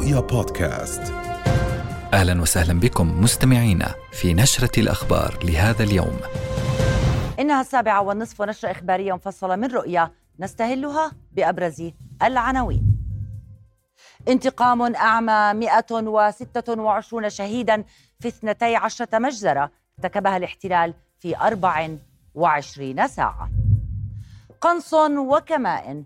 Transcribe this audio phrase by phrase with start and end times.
[0.00, 1.12] رؤيا بودكاست
[2.12, 6.20] أهلا وسهلا بكم مستمعينا في نشرة الأخبار لهذا اليوم.
[7.40, 12.96] إنها السابعة والنصف ونشرة إخبارية مفصله من رؤيا نستهلها بأبرز العناوين.
[14.28, 17.84] انتقام أعمى 126 شهيدا
[18.20, 23.50] في 12 مجزرة ارتكبها الاحتلال في 24 ساعة.
[24.60, 26.04] قنص وكمائن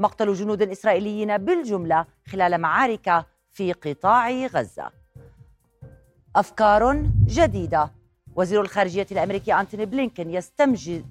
[0.00, 4.90] مقتل جنود إسرائيليين بالجملة خلال معارك في قطاع غزة.
[6.36, 7.90] أفكار جديدة.
[8.36, 10.30] وزير الخارجية الأمريكي أنتوني بلينكن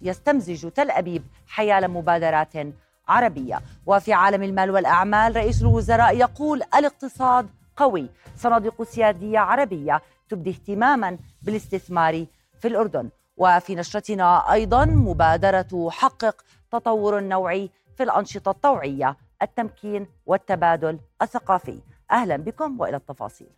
[0.01, 2.53] يستمزج, تل أبيب حيال مبادرات
[3.07, 3.59] عربية.
[3.85, 8.09] وفي عالم المال والأعمال رئيس الوزراء يقول الاقتصاد قوي.
[8.37, 12.25] صناديق سيادية عربية تبدي اهتماما بالاستثمار
[12.59, 13.09] في الأردن.
[13.37, 16.35] وفي نشرتنا أيضا مبادرة حقق
[16.71, 21.81] تطور نوعي في الأنشطة الطوعية التمكين والتبادل الثقافي.
[22.11, 23.49] أهلا بكم وإلى التفاصيل.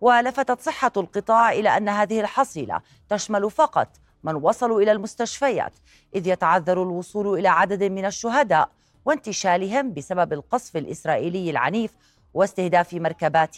[0.00, 3.88] ولفتت صحة القطاع إلى أن هذه الحصيلة تشمل فقط
[4.24, 5.72] من وصلوا إلى المستشفيات
[6.14, 8.68] إذ يتعذر الوصول إلى عدد من الشهداء
[9.04, 11.90] وانتشالهم بسبب القصف الإسرائيلي العنيف
[12.34, 13.56] واستهداف مركبات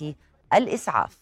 [0.55, 1.19] الإسعاف.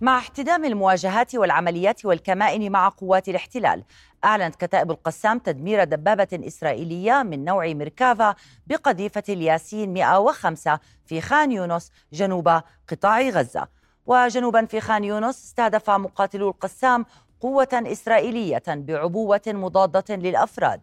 [0.00, 3.84] مع احتدام المواجهات والعمليات والكمائن مع قوات الاحتلال
[4.24, 8.34] أعلنت كتائب القسام تدمير دبابة إسرائيلية من نوع ميركافا
[8.66, 13.68] بقذيفة الياسين 105 في خان يونس جنوب قطاع غزة.
[14.06, 17.06] وجنوبا في خان يونس استهدف مقاتلو القسام
[17.40, 20.80] قوة إسرائيلية بعبوة مضادة للأفراد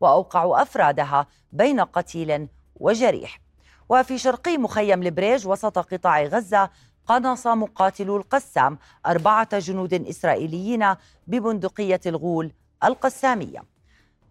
[0.00, 3.40] وأوقعوا أفرادها بين قتيل وجريح.
[3.88, 6.70] وفي شرقي مخيم البريج وسط قطاع غزة
[7.06, 10.94] قنص مقاتلو القسام أربعة جنود إسرائيليين
[11.26, 12.52] ببندقية الغول
[12.84, 13.62] القسامية.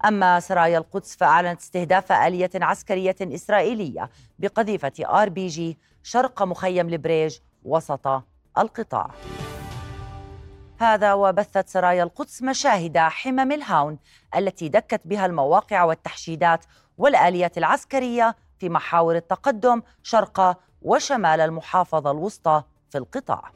[0.06, 4.10] أما سرايا القدس فأعلنت استهداف آلية عسكرية إسرائيلية
[4.40, 8.24] بقذيفة آر بي جي شرق مخيم البريج وسط
[8.58, 9.12] القطاع.
[10.80, 13.98] هذا وبثت سرايا القدس مشاهد حمم الهاون
[14.36, 16.66] التي دكت بها المواقع والتحشيدات
[16.98, 23.52] والآليات العسكرية في محاور التقدم شرق وشمال المحافظة الوسطى في القطاع.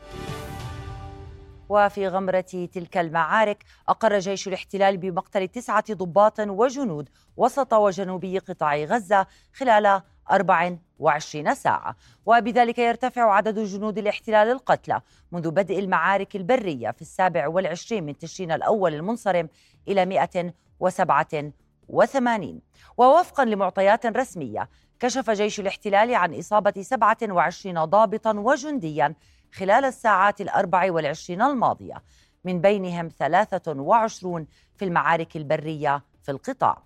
[1.70, 9.28] وفي غمرة تلك المعارك أقر جيش الاحتلال بمقتل تسعة ضباط وجنود وسط وجنوبي قطاع غزة
[9.54, 10.02] خلال
[10.32, 11.96] 24 ساعة.
[12.26, 15.02] وبذلك يرتفع عدد جنود الاحتلال القتلى
[15.32, 19.50] منذ بدء المعارك البرية في السابع والعشرين من تشرين الأول المنصرم
[19.88, 22.62] إلى 187
[22.98, 29.14] ووفقا لمعطيات رسمية كشف جيش الاحتلال عن إصابة 27 ضابطا وجنديا
[29.54, 32.04] خلال الساعات الأربع والعشرين الماضية
[32.44, 36.84] من بينهم 23 في المعارك البرية في القطاع.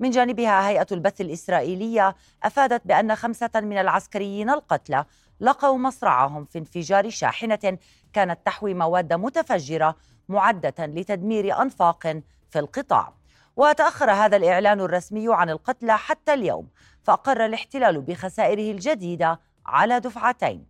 [0.00, 5.04] من جانبها هيئة البث الإسرائيلية أفادت بأن خمسة من العسكريين القتلى
[5.40, 7.78] لقوا مصرعهم في انفجار شاحنة
[8.12, 9.96] كانت تحوي مواد متفجرة
[10.28, 12.02] معدة لتدمير أنفاق
[12.50, 13.12] في القطاع.
[13.56, 16.68] وتأخر هذا الإعلان الرسمي عن القتلى حتى اليوم
[17.06, 20.66] فأقر الاحتلال بخسائره الجديدة على دفعتين.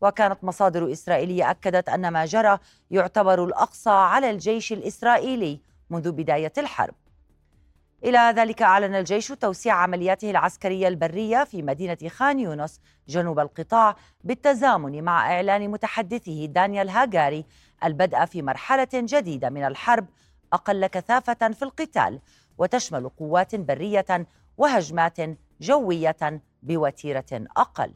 [0.00, 2.58] وكانت مصادر إسرائيلية أكدت أن ما جرى
[2.90, 5.60] يعتبر الأقصى على الجيش الإسرائيلي
[5.90, 6.94] منذ بداية الحرب.
[8.04, 15.04] إلى ذلك أعلن الجيش توسيع عملياته العسكرية البرية في مدينة خان يونس جنوب القطاع بالتزامن
[15.04, 17.44] مع إعلان متحدثه دانيال هاغاري
[17.84, 20.06] البدء في مرحلة جديدة من الحرب
[20.52, 22.20] أقل كثافة في القتال
[22.58, 24.26] وتشمل قوات برية
[24.58, 25.20] وهجمات
[25.60, 27.26] جوية بوتيرة
[27.56, 27.94] أقل.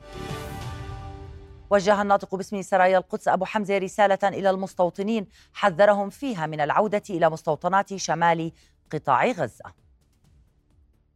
[1.70, 7.30] وجه الناطق باسم سرايا القدس أبو حمزة رسالة إلى المستوطنين حذرهم فيها من العودة إلى
[7.30, 8.52] مستوطنات شمال
[8.92, 9.72] قطاع غزة.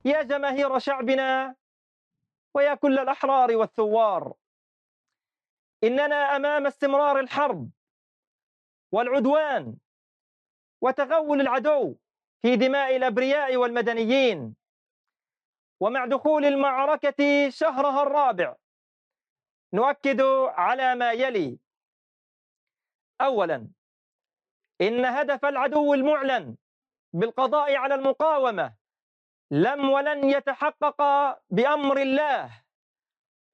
[0.04, 1.54] يا جماهير شعبنا
[2.54, 4.34] ويا كل الأحرار والثوار
[5.84, 7.70] إننا أمام استمرار الحرب
[8.92, 9.76] والعدوان
[10.81, 11.96] وتغول العدو
[12.42, 14.54] في دماء الأبرياء والمدنيين.
[15.81, 18.56] ومع دخول المعركة شهرها الرابع
[19.73, 21.58] نؤكد على ما يلي.
[23.20, 23.69] أولا
[24.81, 26.56] إن هدف العدو المعلن
[27.12, 28.75] بالقضاء على المقاومة
[29.50, 31.02] لم ولن يتحقق
[31.50, 32.62] بأمر الله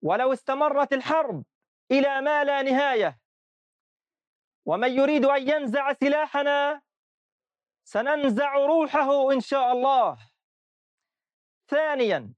[0.03, 1.45] ولو استمرت الحرب
[1.91, 3.19] إلى ما لا نهاية.
[4.67, 6.83] ومن يريد أن ينزع سلاحنا
[7.85, 10.32] سننزع روحه إن شاء الله.
[11.73, 12.33] ثانيا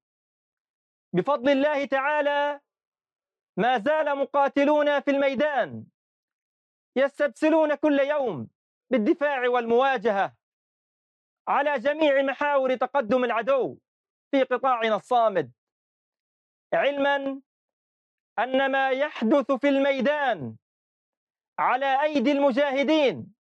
[1.13, 2.61] بفضل الله تعالى
[3.57, 5.87] ما زال مقاتلون في الميدان
[6.97, 8.49] يستبسلون كل يوم
[8.91, 10.37] بالدفاع والمواجهة
[11.49, 13.79] على جميع محاور تقدم العدو
[14.31, 15.53] في قطاعنا الصامد.
[16.75, 17.41] علما
[18.39, 20.57] أن ما يحدث في الميدان
[21.59, 23.35] على أيدي المجاهدين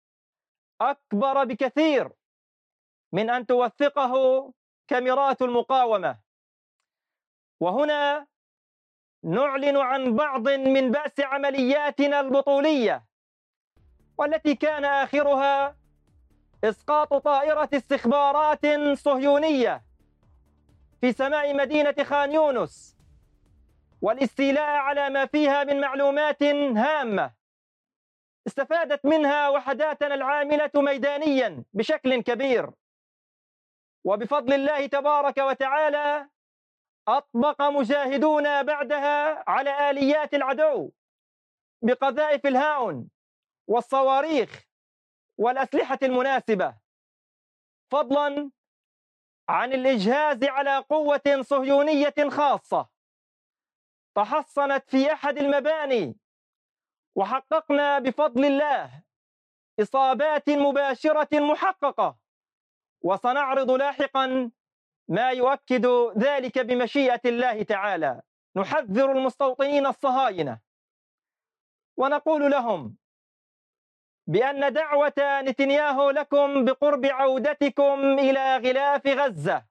[0.80, 2.10] أكبر بكثير
[3.12, 4.14] من أن توثقه
[4.94, 6.18] كاميرات المقاومة.
[7.60, 8.26] وهنا
[9.24, 13.04] نعلن عن بعض من بأس عملياتنا البطولية
[14.18, 15.76] والتي كان آخرها
[16.64, 19.84] إسقاط طائرة استخبارات صهيونية
[21.00, 22.96] في سماء مدينة خان يونس
[24.02, 27.32] والاستيلاء على ما فيها من معلومات هامة
[28.46, 32.70] استفادت منها وحداتنا العاملة ميدانيا بشكل كبير.
[34.04, 36.28] وبفضل الله تبارك وتعالى
[37.08, 40.92] أطبق مجاهدون بعدها على آليات العدو
[41.82, 43.10] بقذائف الهاون
[43.68, 44.64] والصواريخ
[45.38, 46.76] والأسلحة المناسبة
[47.90, 48.50] فضلا
[49.48, 52.88] عن الإجهاز على قوة صهيونية خاصة.
[54.16, 56.16] تحصنت في أحد المباني
[57.16, 59.02] وحققنا بفضل الله
[59.80, 62.23] إصابات مباشرة محققة.
[63.04, 64.50] وسنعرض لاحقا
[65.08, 65.86] ما يؤكد
[66.18, 68.22] ذلك بمشيئة الله تعالى.
[68.56, 70.60] نحذر المستوطنين الصهاينة.
[71.96, 72.96] ونقول لهم
[74.26, 79.64] بأن دعوة نتنياهو لكم بقرب عودتكم إلى غلاف غزة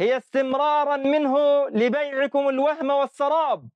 [0.00, 3.68] هي استمرارا منه لبيعكم الوهم والسراب.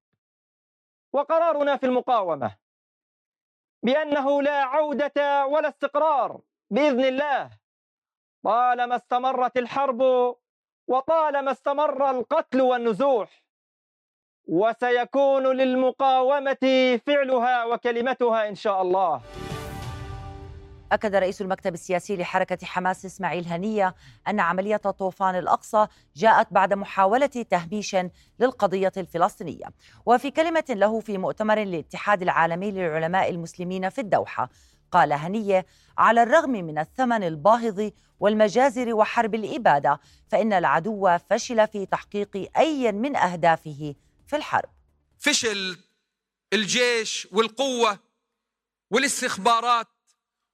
[1.12, 2.56] وقرارنا في المقاومة
[3.82, 6.40] بأنه لا عودة ولا استقرار
[6.70, 7.65] بإذن الله.
[8.46, 10.02] طالما استمرت الحرب
[10.88, 13.42] وطالما استمر القتل والنزوح
[14.48, 19.20] وسيكون للمقاومة فعلها وكلمتها إن شاء الله.
[20.92, 23.94] أكد رئيس المكتب السياسي لحركة حماس إسماعيل هنية
[24.28, 27.96] أن عملية طوفان الأقصى جاءت بعد محاولة تهميش
[28.40, 29.66] للقضية الفلسطينية.
[30.06, 34.48] وفي كلمة له في مؤتمر الاتحاد العالمي للعلماء المسلمين في الدوحة
[34.92, 35.66] قال هنية
[35.98, 37.90] على الرغم من الثمن الباهظ
[38.20, 43.94] والمجازر وحرب الإبادة فإن العدو فشل في تحقيق أي من أهدافه
[44.26, 44.70] في الحرب.
[45.18, 45.78] فشل
[46.52, 47.98] الجيش والقوة
[48.90, 49.88] والاستخبارات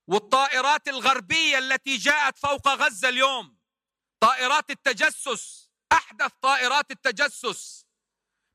[0.09, 3.57] والطائرات الغربية التي جاءت فوق غزة اليوم.
[4.21, 7.87] طائرات التجسس أحدث طائرات التجسس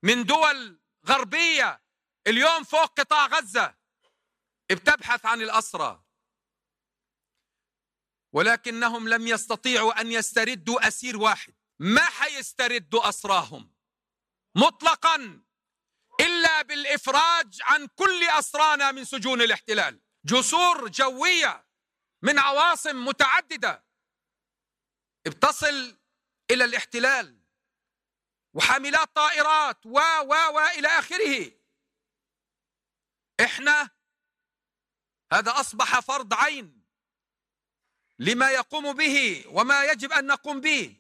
[0.04, 1.82] من دول غربية
[2.28, 3.77] اليوم فوق قطاع غزة.
[4.76, 6.04] بتبحث عن الأسرى.
[8.34, 11.54] ولكنهم لم يستطيعوا أن يستردوا أسير واحد.
[11.80, 13.76] ما حيستردوا أسراهم؟
[14.56, 15.44] مطلقا
[16.20, 20.02] إلا بالإفراج عن كل أسرانا من سجون الاحتلال.
[20.26, 21.68] جسور جوية
[22.22, 23.86] من عواصم متعددة.
[25.26, 26.00] بتصل
[26.52, 27.42] إلى الاحتلال.
[28.54, 31.52] وحاملات طائرات و و و إلى آخره.
[33.40, 33.97] إحنا
[35.34, 36.84] هذا أصبح فرض عين
[38.20, 40.96] لما يقوم به وما يجب أن نقوم به.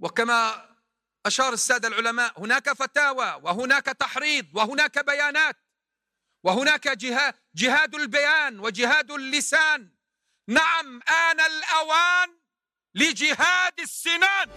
[0.00, 0.70] وكما
[1.26, 5.56] أشار السادة العلماء هناك فتاوى وهناك تحريض وهناك بيانات
[6.44, 9.88] وهناك جهاد, جهاد البيان وجهاد اللسان.
[10.48, 11.00] نعم
[11.30, 12.36] آن الأوان
[12.94, 14.48] لجهاد السنان.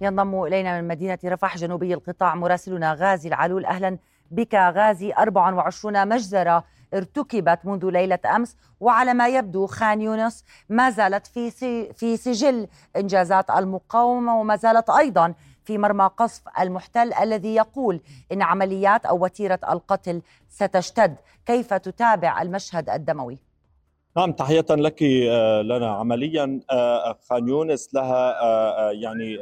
[0.00, 3.64] ينضم إلينا من مدينة رفح جنوبي القطاع مراسلنا غازي العلول.
[3.64, 3.98] أهلا
[4.30, 6.64] بك غازي 24 مجزرة.
[6.94, 11.50] ارتكبت منذ ليلة أمس وعلى ما يبدو خان يونس ما زالت في
[11.92, 18.00] في سجل إنجازات المقاومة وما زالت أيضا في مرمى قصف المحتل الذي يقول
[18.32, 21.16] إن عمليات أو وتيرة القتل ستشتد
[21.46, 23.38] كيف تتابع المشهد الدموي؟
[24.16, 29.38] نعم تحية لك آه، لنا عمليا آه، خان يونس لها آه، يعني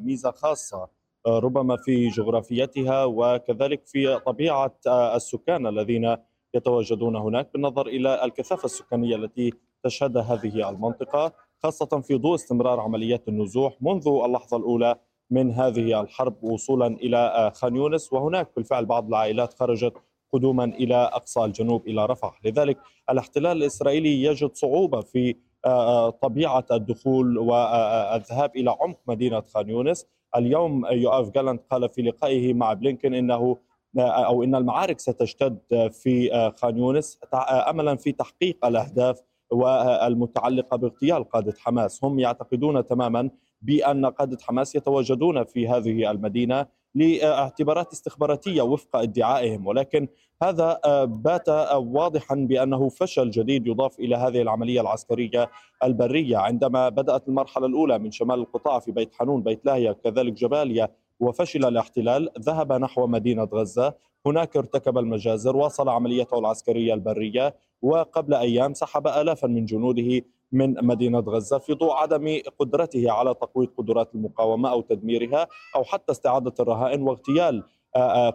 [0.00, 0.88] ميزة خاصة
[1.26, 6.16] ربما في جغرافيتها وكذلك في طبيعة السكان الذين
[6.54, 9.52] يتواجدون هناك بالنظر إلى الكثافة السكانية التي
[9.82, 14.94] تشهدها هذه المنطقة خاصة في ضوء استمرار عمليات النزوح منذ اللحظة الأولى
[15.30, 18.12] من هذه الحرب وصولا إلى خان يونس.
[18.12, 19.92] وهناك بالفعل بعض العائلات خرجت
[20.32, 22.78] قدوما إلى أقصى الجنوب إلى رفح، لذلك
[23.10, 30.86] الاحتلال الإسرائيلي يجد صعوبة في آه، طبيعة الدخول والذهاب إلى عمق مدينة خان يونس، اليوم
[30.86, 33.56] يؤاف جالنت قال في لقائه مع بلينكن إنه
[33.98, 35.58] أو إن المعارك ستشتد
[35.92, 43.30] في خان يونس املا في تحقيق الأهداف والمتعلقة باغتيال قادة حماس، هم يعتقدون تماما
[43.62, 49.66] بأن قادة حماس يتواجدون في هذه المدينة لاعتبارات استخباراتية وفق ادعائهم.
[49.66, 50.08] ولكن
[50.42, 55.50] هذا آه، بات آه، واضحا بأنه فشل جديد يضاف إلى هذه العملية العسكرية
[55.84, 56.36] البرية.
[56.36, 60.88] عندما بدأت المرحلة الأولى من شمال القطاع في بيت حنون بيت لاهيا كذلك جباليا
[61.20, 63.94] وفشل الاحتلال ذهب نحو مدينة غزة.
[64.26, 70.20] هناك ارتكب المجازر واصل عمليته العسكرية البرية وقبل أيام سحب الافا من جنوده
[70.52, 75.46] من مدينة غزة في ضوء عدم قدرته على تقويض قدرات المقاومة أو تدميرها
[75.76, 77.64] أو حتى استعادة الرهائن واغتيال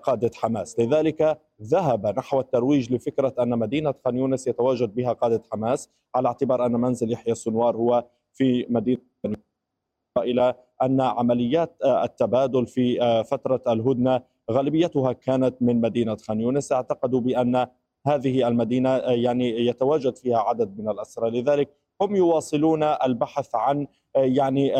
[0.03, 0.79] قادة حماس.
[0.79, 6.65] لذلك ذهب نحو الترويج لفكرة أن مدينة خان يونس يتواجد بها قادة حماس على اعتبار
[6.65, 9.01] أن منزل يحيى السنوار هو في مدينة
[10.17, 16.71] إلى أن عمليات التبادل في فترة الهدنة غالبيتها كانت من مدينة خان يونس.
[16.71, 17.67] اعتقدوا بأن
[18.07, 21.41] هذه المدينة يعني يتواجد فيها عدد من الأسرى.
[21.41, 21.69] لذلك
[22.01, 24.75] هم يواصلون البحث عن يعني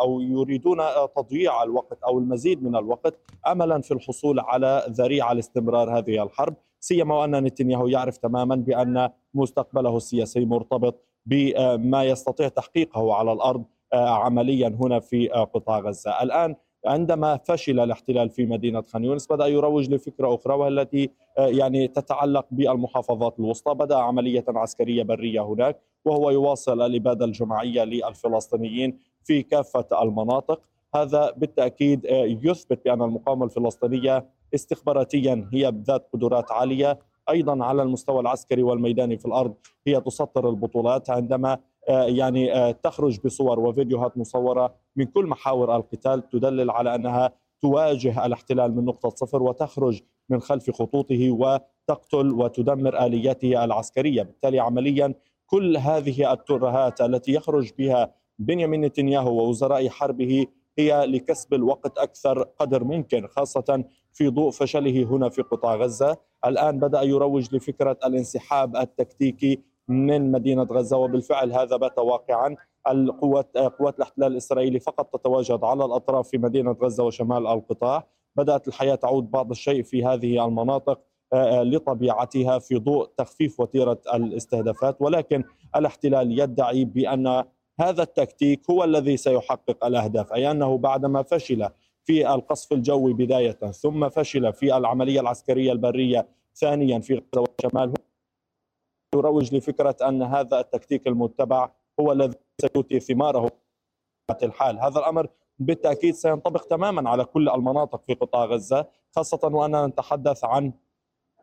[0.00, 0.78] أو يريدون
[1.16, 3.14] تضييع الوقت أو المزيد من الوقت
[3.46, 6.54] املا في الحصول على ذريعة لاستمرار هذه الحرب.
[6.80, 13.64] سيما وأن نتنياهو يعرف تماما بأن مستقبله السياسي مرتبط بما يستطيع تحقيقه على الأرض
[13.98, 16.22] عمليا هنا في قطاع غزة.
[16.22, 16.54] الآن
[16.86, 22.46] عندما فشل الاحتلال في مدينة خان يونس بدأ يروج لفكرة أخرى والتي آه، يعني تتعلق
[22.50, 23.74] بالمحافظات الوسطى.
[23.74, 30.60] بدأ عملية عسكرية برية هناك وهو يواصل الإبادة الجماعية للفلسطينيين في كافة المناطق.
[30.94, 36.98] هذا بالتأكيد آه، يثبت بأن المقاومة الفلسطينية استخباراتيا هي ذات قدرات عالية.
[37.30, 39.54] أيضا على المستوى العسكري والميداني في الأرض
[39.86, 46.28] هي تسطر البطولات عندما آه، يعني آه، تخرج بصور وفيديوهات مصورة من كل محاور القتال
[46.28, 53.64] تدلل على أنها تواجه الاحتلال من نقطة صفر وتخرج من خلف خطوطه وتقتل وتدمر آلياته
[53.64, 55.14] العسكرية، بالتالي عمليا
[55.46, 60.46] كل هذه الترهات التي يخرج بها بنيامين نتنياهو ووزراء حربه
[60.78, 63.84] هي لكسب الوقت أكثر قدر ممكن خاصة
[64.16, 70.62] في ضوء فشله هنا في قطاع غزة، الآن بدأ يروج لفكرة الانسحاب التكتيكي من مدينة
[70.62, 72.56] غزة وبالفعل هذا بات واقعا.
[72.88, 78.06] القوات قوات الاحتلال الإسرائيلي فقط تتواجد على الأطراف في مدينة غزة وشمال القطاع.
[78.36, 81.00] بدأت الحياة تعود بعض الشيء في هذه المناطق
[81.32, 84.96] آه، آه، لطبيعتها في ضوء تخفيف وتيرة الاستهدافات.
[85.00, 85.44] ولكن
[85.76, 87.44] الاحتلال يدعي بأن
[87.80, 91.68] هذا التكتيك هو الذي سيحقق الأهداف أي أنه بعدما فشل
[92.06, 97.94] في القصف الجوي بداية ثم فشل في العملية العسكرية البرية ثانيا في غزة وشمال.
[99.14, 101.70] يروج لفكرة أن هذا التكتيك المتبع
[102.00, 103.50] هو الذي سيؤتي ثماره
[104.42, 104.78] الحال.
[104.78, 108.86] هذا الأمر بالتأكيد سينطبق تماما على كل المناطق في قطاع غزة
[109.16, 110.72] خاصة وأننا نتحدث عن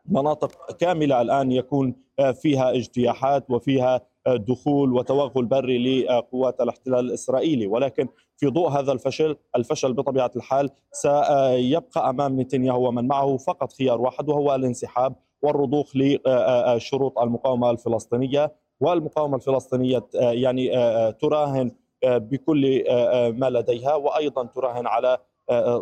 [0.06, 1.94] مناطق كاملة الآن يكون
[2.42, 9.92] فيها اجتياحات وفيها دخول وتوغل بري لقوات الاحتلال الإسرائيلي ولكن في ضوء هذا الفشل الفشل
[9.92, 17.70] بطبيعة الحال سيبقى أمام نتنياهو ومن معه فقط خيار واحد وهو الانسحاب والرضوخ لشروط المقاومة
[17.70, 18.52] الفلسطينية.
[18.80, 20.70] والمقاومة الفلسطينية يعني
[21.12, 21.70] تراهن
[22.04, 22.84] بكل
[23.38, 25.18] ما لديها وأيضا تراهن على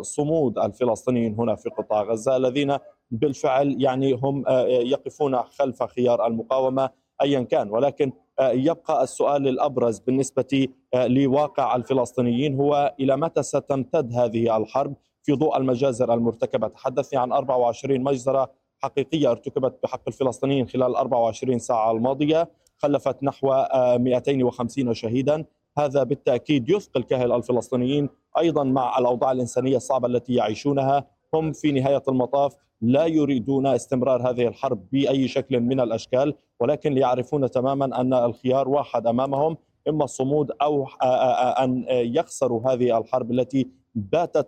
[0.01, 2.77] صمود الفلسطينيين هنا في قطاع غزة الذين
[3.11, 6.89] بالفعل يعني هم يقفون خلف خيار المقاومة
[7.21, 7.69] ايا كان.
[7.71, 15.57] ولكن يبقى السؤال الأبرز بالنسبة لواقع الفلسطينيين هو إلى متى ستمتد هذه الحرب في ضوء
[15.57, 18.51] المجازر المرتكبة؟ تحدثني عن 24 مجزرة
[18.83, 23.47] حقيقية ارتكبت بحق الفلسطينيين خلال 24 ساعة الماضية خلفت نحو
[23.97, 25.45] 250 آه، شهيدا.
[25.77, 31.07] هذا بالتأكيد يثقل كاهل الفلسطينيين أيضا مع الأوضاع الإنسانية الصعبة التي يعيشونها.
[31.33, 37.51] هم في نهاية المطاف لا يريدون استمرار هذه الحرب بأي شكل من الأشكال ولكن يعرفون
[37.51, 44.47] تماما أن الخيار واحد أمامهم إما الصمود آه، أن يخسروا هذه الحرب التي باتت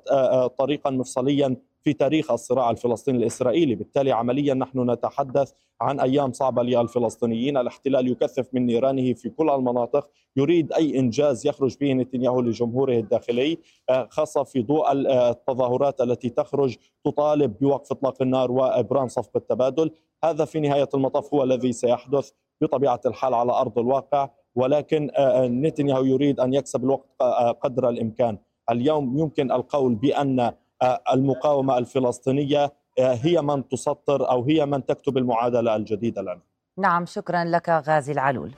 [0.58, 5.52] طريقا مفصليا في تاريخ الصراع الفلسطيني الإسرائيلي، بالتالي عمليا نحن نتحدث
[5.82, 11.78] عن أيام صعبة للفلسطينيين، الاحتلال يكثف من نيرانه في كل المناطق، يريد أي إنجاز يخرج
[11.78, 13.58] به نتنياهو لجمهوره الداخلي،
[13.90, 16.76] آه، خاصة في ضوء آه، التظاهرات التي تخرج
[17.06, 19.92] تطالب بوقف إطلاق النار وإبرام صفقه التبادل،
[20.24, 26.04] هذا في نهاية المطاف هو الذي سيحدث بطبيعة الحال على أرض الواقع، ولكن آه، نتنياهو
[26.04, 27.22] يريد أن يكسب الوقت
[27.62, 28.38] قدر الإمكان.
[28.72, 30.52] اليوم يمكن القول بأن
[31.14, 36.42] المقاومة الفلسطينية هي من تسطر أو هي من تكتب المعادلة الجديدة لنا.
[36.78, 38.52] نعم شكرا لك غازي العلول.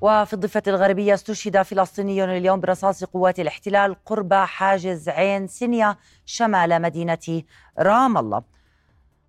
[0.00, 7.42] وفي الضفة الغربية استشهد فلسطيني اليوم برصاص قوات الاحتلال قرب حاجز عين سينيا شمال مدينة
[7.78, 8.42] رام الله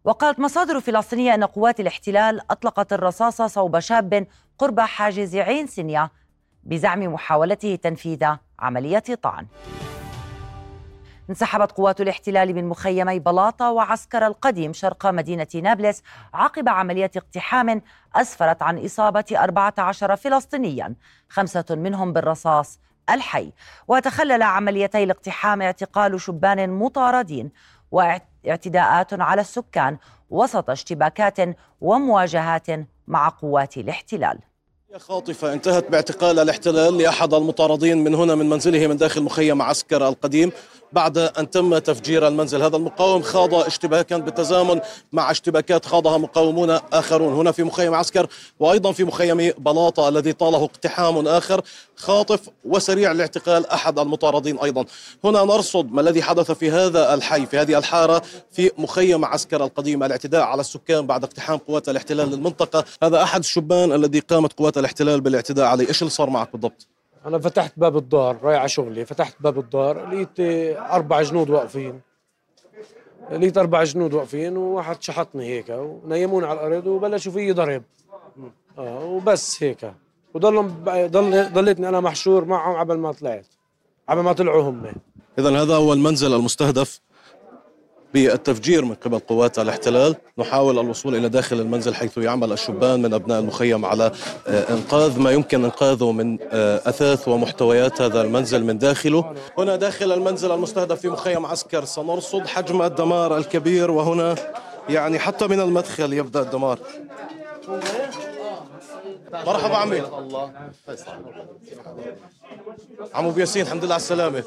[0.03, 6.09] وقالت مصادر فلسطينية أن قوات الاحتلال أطلقت الرصاص صوب شاب قرب حاجز عين سينيا
[6.63, 8.25] بزعم محاولته تنفيذ
[8.59, 9.47] عملية طعن
[11.31, 17.81] انسحبت قوات الاحتلال من مخيمي بلاطة وعسكر القديم شرق مدينة نابلس عقب عملية اقتحام
[18.15, 20.95] أسفرت عن إصابة 14 فلسطينيا
[21.29, 23.51] خمسة منهم بالرصاص الحي.
[23.87, 27.51] وتخلل عمليتي الاقتحام اعتقال شبان مطاردين
[27.91, 29.97] واعتداءات على السكان
[30.29, 31.37] وسط اشتباكات
[31.81, 32.67] ومواجهات
[33.07, 34.39] مع قوات الاحتلال.
[34.97, 40.51] خاطفة انتهت باعتقال الاحتلال لأحد المطاردين من هنا من منزله من داخل مخيم عسكر القديم
[40.93, 42.61] بعد أن تم تفجير المنزل.
[42.61, 44.79] هذا المقاوم خاض اشتباكا بالتزامن
[45.11, 47.33] مع اشتباكات خاضها مقاومون آخرون.
[47.33, 48.27] هنا في مخيم عسكر
[48.59, 51.61] وأيضا في مخيم بلاطة الذي طاله اقتحام آخر
[51.95, 54.85] خاطف وسريع لاعتقال أحد المطاردين أيضا.
[55.23, 58.21] هنا نرصد ما الذي حدث في هذا الحي في هذه الحارة
[58.51, 60.03] في مخيم عسكر القديم.
[60.03, 62.85] الاعتداء على السكان بعد اقتحام قوات الاحتلال للمنطقة.
[63.03, 66.87] هذا أحد الشبان الذي قامت قوات الاحتلال بالاعتداء عليه إيش اللي صار معك بالضبط؟
[67.25, 70.29] أنا فتحت باب الدار رايح على شغلي فتحت باب الدار لقيت
[70.77, 72.01] أربع جنود واقفين.
[73.31, 77.83] لقيت أربع جنود واقفين وواحد شحطني هيك ونيموني على الأرض وبلشوا فيي ضرب.
[78.77, 79.93] آه وبس هيك.
[80.33, 83.47] وضلهم ضل ضليتني أنا محشور معهم قبل ما طلعت
[84.09, 84.93] قبل ما طلعوا هم.
[85.39, 87.01] اذا هذا هو المنزل المستهدف
[88.13, 93.39] بالتفجير من قبل قوات الاحتلال نحاول الوصول إلى داخل المنزل حيث يعمل الشبان من أبناء
[93.39, 94.11] المخيم على
[94.47, 99.33] آه، إنقاذ ما يمكن إنقاذه من آه، أثاث ومحتويات هذا المنزل من داخله.
[99.57, 104.35] هنا داخل المنزل المستهدف في مخيم عسكر سنرصد حجم الدمار الكبير وهنا
[104.89, 106.79] يعني حتى من المدخل يبدأ الدمار.
[109.33, 110.01] مرحبا عمي.
[113.13, 114.43] عمو بياسين الحمد لله على السلامة.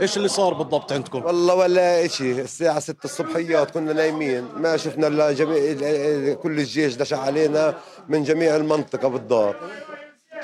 [0.00, 4.44] إيش اللي صار بالضبط عندكم؟ والله ولا شيء الساعة 6 الصبحيات كنا نايمين.
[4.56, 7.74] ما شفنا إلا جميع كل الجيش دش علينا
[8.08, 9.56] من جميع المنطقة بالدار.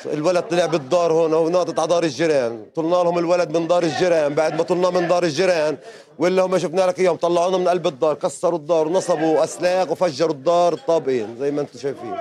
[0.07, 2.67] الولد طلع بالدار هون وناطط على دار الجيران.
[2.75, 5.77] طلنا لهم الولد من دار الجيران بعد ما طلناه من دار الجيران
[6.19, 7.17] ولا هم شفنا لك إياهم.
[7.17, 12.17] طلعونا من قلب الدار كسروا الدار ونصبوا أسلاك وفجروا الدار الطابقين زي ما أنتم شايفين.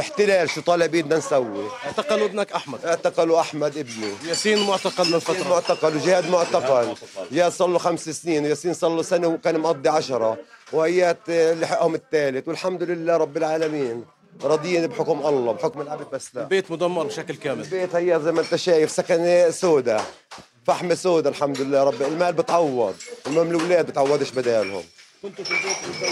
[0.00, 2.84] احتلال شو طالع بيدنا نسوي؟ اعتقلوا ابنك أحمد.
[2.84, 4.12] اعتقلوا أحمد ابني.
[4.28, 5.48] ياسين معتقل من فترة.
[5.48, 6.94] معتقل وجهاد معتقل.
[7.30, 10.38] يا صار له خمس سنين وياسين صار له سنة وكان مقضي عشرة.
[10.72, 12.48] وهيات لحقهم الثالث.
[12.48, 14.04] والحمد لله رب العالمين.
[14.44, 16.42] راضيين بحكم الله بحكم العبد بس لا.
[16.42, 17.60] البيت مدمر بشكل كامل.
[17.60, 20.00] البيت هي زي ما انت شايف سكن سودا
[20.66, 22.02] فحمة سودا الحمد لله رب.
[22.02, 22.94] المال بتعوض.
[23.26, 24.82] المهم الأولاد بتعوضش بدالهم.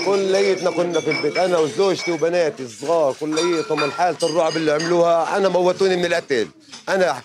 [0.07, 5.49] كليتنا كنا في البيت أنا وزوجتي وبناتي الصغار كليتهم من حاله الرعب اللي عملوها أنا
[5.49, 6.49] موتوني من القتل.
[6.89, 7.23] أنا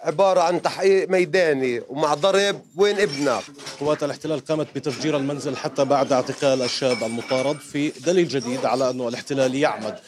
[0.00, 3.42] عبارة عن تحقيق ميداني ومع ضرب وين ابنك؟
[3.80, 9.08] قوات الاحتلال قامت بتفجير المنزل حتى بعد اعتقال الشاب المطارد في دليل جديد على أنه
[9.08, 9.98] الاحتلال يعمد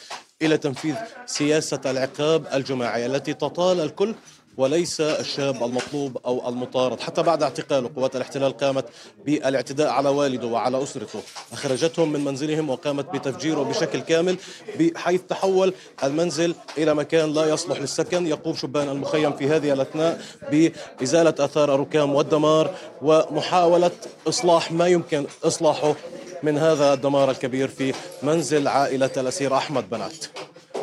[0.41, 4.15] إلى تنفيذ سياسة العقاب الجماعي التي تطال الكل
[4.57, 6.99] وليس الشاب المطلوب أو المطارد.
[6.99, 8.85] حتى بعد اعتقاله قوات الاحتلال قامت
[9.25, 11.19] بالاعتداء على والده وعلى أسرته.
[11.53, 14.37] أخرجتهم من منزلهم وقامت بتفجيره بشكل كامل
[14.79, 18.27] بحيث تحول المنزل إلى مكان لا يصلح للسكن.
[18.27, 23.91] يقوم شبان المخيم في هذه الأثناء بإزالة آثار الركام والدمار ومحاولة
[24.27, 25.95] إصلاح ما يمكن إصلاحه
[26.43, 30.25] من هذا الدمار الكبير في منزل عائلة الأسير أحمد بنات.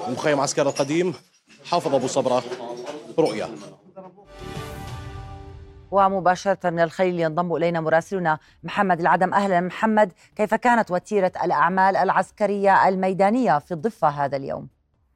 [0.09, 1.15] المخيم عسكر القديم
[1.65, 2.43] حافظ أبو صبرة.
[3.19, 3.49] رؤيا
[5.91, 12.89] ومباشرة من الخليل ينضم إلينا مراسلنا محمد العدم أهلا محمد كيف كانت وتيرة الأعمال العسكرية
[12.89, 14.69] الميدانية في الضفة هذا اليوم؟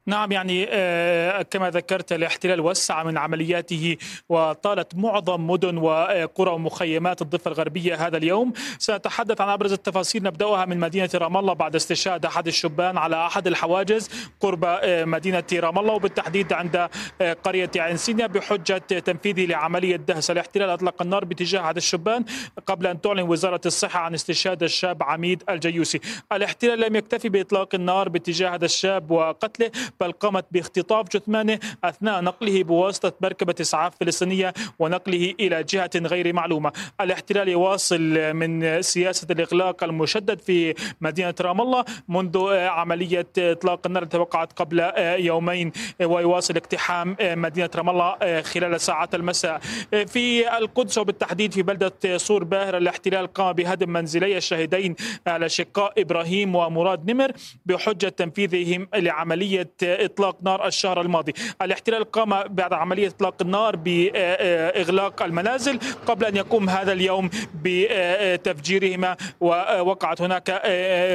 [0.07, 3.97] نعم يعني آه، كما ذكرت الاحتلال وسع من عملياته
[4.29, 8.53] وطالت معظم مدن وقرى ومخيمات الضفة الغربية هذا اليوم.
[8.79, 13.47] سنتحدث عن أبرز التفاصيل نبدأها من مدينة رام الله بعد استشهاد أحد الشبان على أحد
[13.47, 14.11] الحواجز
[14.41, 16.88] قرب آه، مدينة رام الله وبالتحديد عند
[17.21, 20.71] آه، قرية عين سينيا بحجة تنفيذه لعملية دهس الاحتلال.
[20.71, 22.25] أطلق النار باتجاه أحد الشبان
[22.67, 26.01] قبل أن تعلن وزارة الصحة عن استشهاد الشاب عميد الجيوسي.
[26.33, 32.62] الاحتلال لم يكتفي بإطلاق النار باتجاه هذا الشاب وقتله بل قامت باختطاف جثمانه أثناء نقله
[32.62, 36.72] بواسطة مركبة إسعاف فلسطينية ونقله إلى جهة غير معلومة.
[37.00, 38.00] الاحتلال يواصل
[38.35, 44.92] من سياسة الإغلاق المشدد في مدينة رام الله منذ عملية إطلاق النار التي وقعت قبل
[45.18, 49.61] يومين ويواصل اقتحام مدينة رام الله خلال ساعات المساء.
[50.07, 54.96] في القدس وبالتحديد في بلدة صور باهر الاحتلال قام بهدم منزلي الشهيدين
[55.28, 57.33] الأشقاء إبراهيم ومراد نمر
[57.66, 61.33] بحجة تنفيذهم لعملية إطلاق نار الشهر الماضي.
[61.62, 67.31] الاحتلال قام بعد عملية إطلاق النار بإغلاق المنازل قبل أن يقوم هذا اليوم
[67.62, 70.62] بتفجيرهما ووقعت هناك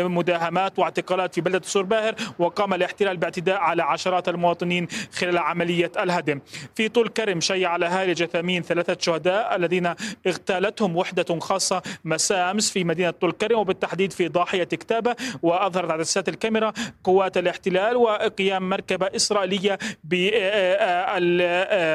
[0.06, 6.40] مداهمات واعتقالات في بلدة سور باهر وقام الاحتلال باعتداء على عشرات المواطنين خلال عملية الهدم.
[6.76, 9.94] في طول كرم شيع على هالي جثامين ثلاثة شهداء الذين
[10.28, 16.30] اغتالتهم وحدة خاصة مساء أمس في مدينة طول كرم وبالتحديد في ضاحية كتابة وأظهرت عدسات
[16.30, 20.30] الكاميرا قوات الاحتلال وقيام مركبة إسرائيلية ب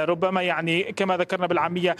[0.08, 1.96] ربما يعني كما ذكرنا بالعامية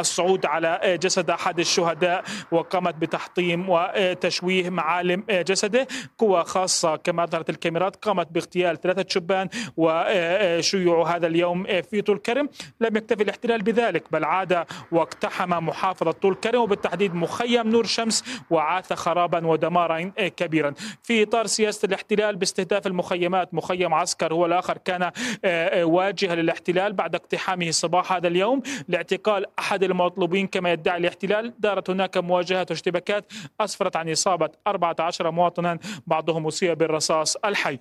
[0.00, 5.86] الصعود على جسد أحد الشهداء وقامت بتحطيم وتشويه معالم جسده.
[6.18, 12.48] قوة خاصة كما أظهرت الكاميرات قامت باغتيال ثلاثة شبان وشيعوا هذا اليوم في طول كرم.
[12.80, 18.92] لم يكتفي الاحتلال بذلك بل عاد واقتحم محافظة طول كرم وبالتحديد مخيم نور شمس وعاث
[18.92, 20.74] خرابا ودمارا كبيرا.
[21.02, 22.86] في إطار سياسة الاحتلال باستهداف
[23.28, 25.12] المخيمات مخيم عسكر هو الآخر كان آه،
[25.44, 31.54] آه، واجهة للاحتلال بعد اقتحامه صباح هذا اليوم لاعتقال أحد المطلوبين كما يدعي الاحتلال.
[31.58, 37.78] دارت هناك مواجهات واشتباكات أسفرت عن إصابة 14 مواطنا بعضهم أصيب بالرصاص الحي.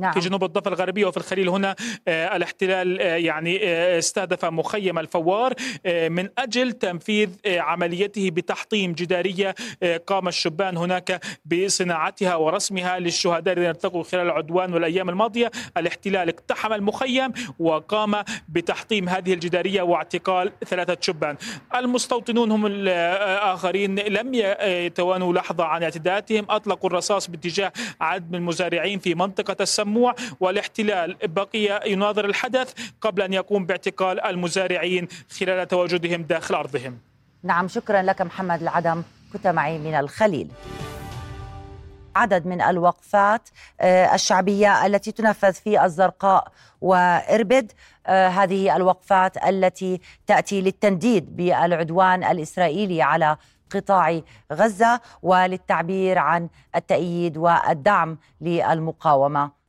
[0.00, 0.12] نعم.
[0.12, 1.76] في جنوب الضفة الغربية وفي الخليل هنا
[2.08, 5.54] آه الاحتلال آه يعني آه استهدف مخيم الفوار
[5.86, 9.54] من أجل تنفيذ عمليته بتحطيم جدارية
[10.06, 15.50] قام الشبان هناك بصناعتها ورسمها للشهداء الذين ارتقوا خلال العدوان والأيام الماضية.
[15.76, 18.14] الاحتلال اقتحم المخيم وقام
[18.48, 21.36] بتحطيم هذه الجدارية واعتقال ثلاثة شبان.
[21.74, 26.46] المستوطنون هم الآخرين لم يتوانوا لحظة عن اعتداءاتهم.
[26.50, 31.16] أطلقوا الرصاص باتجاه عدد من المزارعين في منطقة السم التجمع والاحتلال.
[31.22, 35.08] بقي يناظر الحدث قبل أن يقوم باعتقال المزارعين
[35.40, 36.98] خلال تواجدهم داخل أرضهم.
[37.42, 39.02] نعم شكرا لك محمد العدم.
[39.32, 40.48] كنت معي من الخليل.
[42.16, 43.48] عدد من الوقفات
[43.80, 46.48] آه، الشعبية التي تنفذ في الزرقاء
[46.80, 47.72] وإربد
[48.06, 53.36] آه، هذه الوقفات التي تأتي للتنديد بالعدوان الإسرائيلي على
[53.70, 54.20] قطاع
[54.52, 59.61] غزة وللتعبير عن التأييد والدعم للمقاومة.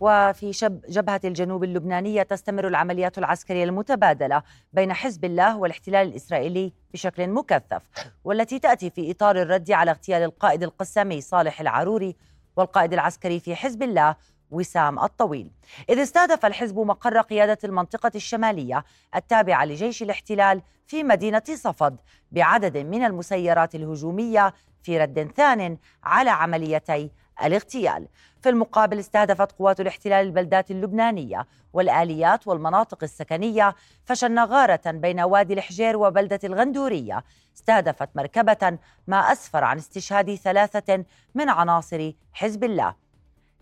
[0.00, 7.28] وفي شب جبهة الجنوب اللبنانية تستمر العمليات العسكرية المتبادلة بين حزب الله والاحتلال الإسرائيلي بشكل
[7.28, 7.82] مكثف
[8.24, 12.16] والتي تأتي في إطار الرد على اغتيال القائد القسامي صالح العروري
[12.56, 14.16] والقائد العسكري في حزب الله
[14.50, 15.50] وسام الطويل.
[15.90, 18.84] إذ استهدف الحزب مقر قيادة المنطقة الشمالية
[19.16, 21.96] التابعة لجيش الاحتلال في مدينة صفد
[22.32, 27.10] بعدد من المسيرات الهجومية في رد ثان على عمليتي
[27.44, 28.08] الاغتيال.
[28.40, 33.74] في المقابل استهدفت قوات الاحتلال البلدات اللبنانية والآليات والمناطق السكنية
[34.04, 37.24] فشن غارة بين وادي الحجير وبلدة الغندورية.
[37.56, 42.94] استهدفت مركبة ما أسفر عن استشهاد ثلاثة من عناصر حزب الله.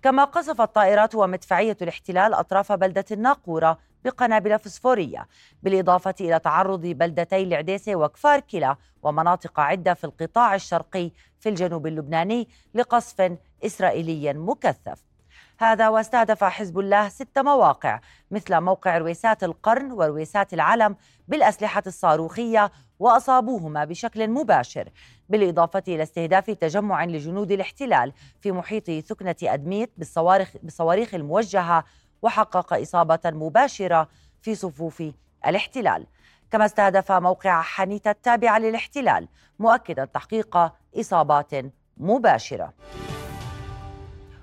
[0.02, 5.28] كما قصفت طائرات ومدفعية الاحتلال أطراف بلدة الناقورة بقنابل فسفورية
[5.62, 11.10] بالإضافة إلى تعرض بلدتي العديسة وكفار كلا ومناطق عدة في القطاع الشرقي
[11.40, 15.08] في الجنوب اللبناني لقصف إسرائيلي مكثف.
[15.60, 20.96] هذا واستهدف حزب الله ست مواقع مثل موقع رويسات القرن ورويسات العلم
[21.28, 24.88] بالأسلحة الصاروخية وأصابوهما بشكل مباشر
[25.28, 31.84] بالإضافة إلى استهداف تجمع لجنود الاحتلال في محيط ثكنة أدميت بالصواريخ, بالصواريخ الموجهة
[32.22, 34.08] وحقق إصابة مباشرة
[34.42, 35.02] في صفوف
[35.46, 36.06] الاحتلال.
[36.50, 41.50] كما استهدف موقع حنيتا التابع للاحتلال مؤكدا تحقيق إصابات
[41.96, 42.72] مباشرة.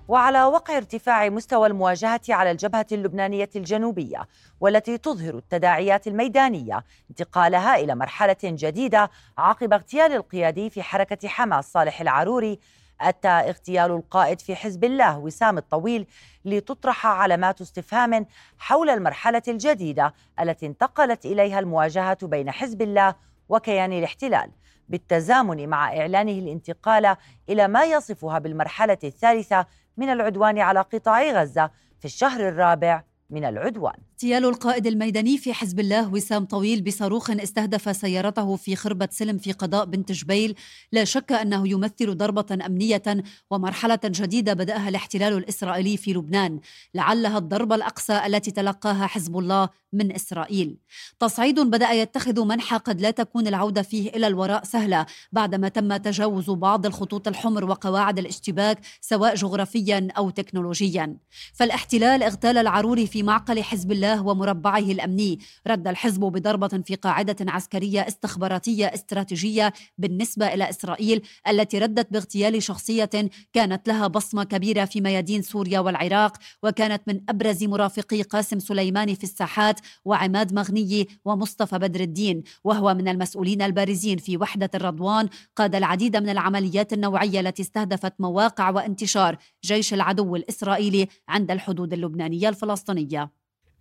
[0.07, 4.27] وعلى وقع ارتفاع مستوى المواجهة على الجبهة اللبنانية الجنوبية
[4.59, 12.01] والتي تظهر التداعيات الميدانية انتقالها إلى مرحلة جديدة عقب اغتيال القيادي في حركة حماس صالح
[12.01, 12.59] العروري.
[13.01, 16.07] أتى اغتيال القائد في حزب الله وسام الطويل
[16.45, 18.25] لتطرح علامات استفهام
[18.57, 23.15] حول المرحلة الجديدة التي انتقلت إليها المواجهة بين حزب الله
[23.49, 24.51] وكيان الاحتلال
[24.89, 27.15] بالتزامن مع إعلانه الانتقال
[27.49, 29.65] إلى ما يصفها بالمرحلة الثالثة
[29.97, 33.93] من العدوان على قطاع غزة في الشهر الرابع من العدوان.
[34.11, 39.51] اغتيال القائد الميداني في حزب الله وسام طويل بصاروخ استهدف سيارته في خربة سلم في
[39.51, 40.55] قضاء بنت جبيل.
[40.91, 43.03] لا شك أنه يمثل ضربة أمنية
[43.51, 46.59] ومرحلة جديدة بدأها الاحتلال الإسرائيلي في لبنان.
[46.93, 50.77] لعلها الضربة الأقصى التي تلقاها حزب الله من إسرائيل.
[51.19, 56.49] تصعيد بدأ يتخذ منحى قد لا تكون العودة فيه إلى الوراء سهلة بعدما تم تجاوز
[56.49, 61.17] بعض الخطوط الحمر وقواعد الاشتباك سواء جغرافيا أو تكنولوجيا.
[61.53, 65.39] فالاحتلال اغتال العروري في معقل حزب الله ومربعه الأمني.
[65.67, 73.09] رد الحزب بضربة في قاعدة عسكرية استخباراتية استراتيجية بالنسبة إلى إسرائيل التي ردت باغتيال شخصية
[73.53, 79.23] كانت لها بصمة كبيرة في ميادين سوريا والعراق وكانت من أبرز مرافقي قاسم سليماني في
[79.23, 85.29] الساحات وعماد مغني ومصطفى بدر الدين وهو من المسؤولين البارزين في وحدة الرضوان.
[85.55, 92.49] قاد العديد من العمليات النوعية التي استهدفت مواقع وانتشار جيش العدو الإسرائيلي عند الحدود اللبنانية
[92.49, 93.31] الفلسطينية.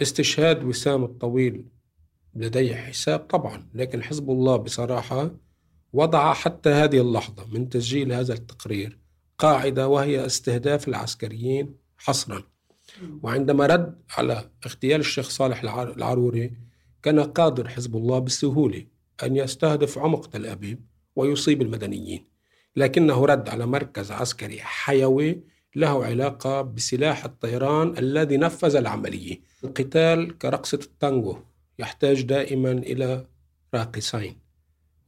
[0.02, 1.64] استشهاد وسام الطويل
[2.34, 5.30] لديه حساب طبعا لكن حزب الله بصراحة
[5.92, 8.98] وضع حتى هذه اللحظة من تسجيل هذا التقرير
[9.38, 12.42] قاعدة وهي استهداف العسكريين حصرا.
[13.22, 16.52] وعندما رد على اغتيال الشيخ صالح العروري
[17.02, 18.86] كان قادر حزب الله بسهولة
[19.22, 20.80] أن يستهدف عمق تل أبيب
[21.16, 22.24] ويصيب المدنيين
[22.76, 25.40] لكنه رد على مركز عسكري حيوي
[25.76, 29.40] له علاقة بسلاح الطيران الذي نفذ العملية.
[29.64, 31.36] القتال كرقصة التانجو
[31.78, 33.26] يحتاج دائما إلى
[33.74, 34.36] راقصين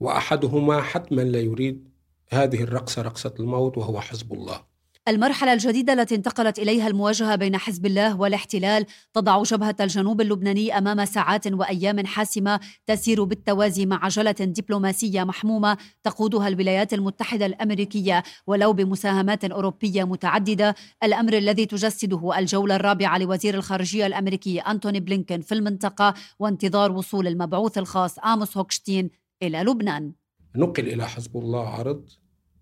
[0.00, 1.88] وأحدهما حتما لا يريد
[2.28, 4.64] هذه الرقصة رقصة الموت وهو حزب الله.
[5.08, 11.04] المرحلة الجديدة التي انتقلت إليها المواجهة بين حزب الله والاحتلال تضع جبهة الجنوب اللبناني أمام
[11.04, 19.44] ساعات وأيام حاسمة تسير بالتوازي مع عجلة دبلوماسية محمومة تقودها الولايات المتحدة الأمريكية ولو بمساهمات
[19.44, 20.74] أوروبية متعددة.
[21.04, 27.78] الأمر الذي تجسده الجولة الرابعة لوزير الخارجية الأمريكي أنتوني بلينكن في المنطقة وانتظار وصول المبعوث
[27.78, 29.10] الخاص آموس هوكشتين
[29.42, 30.12] إلى لبنان.
[30.56, 32.08] نقل إلى حزب الله عرض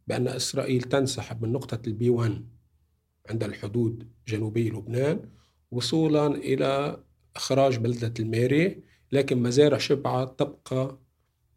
[0.07, 2.47] بأن إسرائيل تنسحب من نقطة البي 1
[3.31, 5.31] عند الحدود جنوبي لبنان
[5.71, 7.03] وصولا إلى
[7.37, 10.99] إخراج بلدة الميري لكن مزارع شبعة تبقى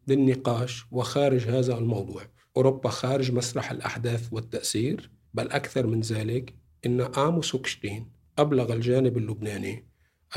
[0.08, 2.22] للنقاش وخارج هذا الموضوع.
[2.58, 6.56] أوروبا خارج مسرح الأحداث والتأثير بل أكثر من ذلك
[6.86, 9.88] إن آموس هوكشتين أبلغ الجانب اللبناني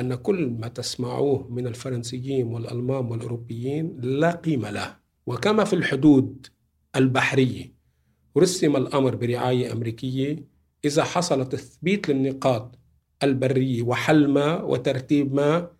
[0.00, 4.96] أن كل ما تسمعوه من الفرنسيين والألمان والأوروبيين لا قيمة له.
[5.26, 6.46] وكما في الحدود
[6.96, 7.79] البحرية
[8.38, 10.44] رسم الأمر برعاية أمريكية
[10.84, 12.78] إذا حصل تثبيت للنقاط
[13.22, 15.70] البرية وحل ما وترتيب ما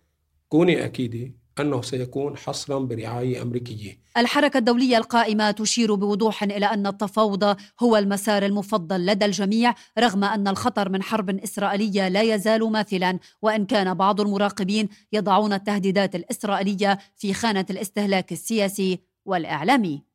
[0.49, 3.99] كوني أكيدة أنه سيكون حصرا برعاية أمريكية.
[4.17, 10.47] الحركة الدولية القائمة تشير بوضوح إلى أن التفاوض هو المسار المفضل لدى الجميع رغم أن
[10.47, 17.33] الخطر من حرب إسرائيلية لا يزال ماثلا وإن كان بعض المراقبين يضعون التهديدات الإسرائيلية في
[17.33, 20.10] خانة الاستهلاك السياسي والإعلامي.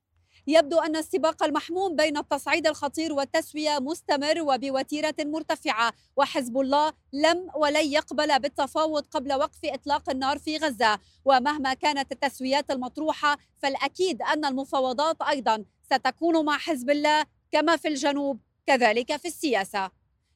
[0.47, 5.93] يبدو أن السباق المحموم بين التصعيد الخطير والتسوية مستمر وبوتيرة مرتفعة.
[6.17, 10.99] وحزب الله لم ولن يقبل بالتفاوض قبل وقف إطلاق النار في غزة.
[11.25, 18.41] ومهما كانت التسويات المطروحة فالأكيد أن المفاوضات أيضا ستكون مع حزب الله كما في الجنوب
[18.67, 19.91] كذلك في السياسة.